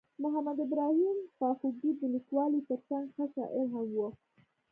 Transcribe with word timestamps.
محمد 0.23 0.57
ابراهیم 0.65 1.17
خواخوږی 1.37 1.91
د 1.99 2.01
لیکوالۍ 2.15 2.61
ترڅنګ 2.69 3.05
ښه 3.15 3.25
شاعر 3.35 3.65
هم 3.75 3.87
ؤ. 4.05 4.09